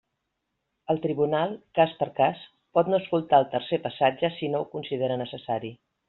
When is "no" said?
2.93-2.99, 4.55-4.63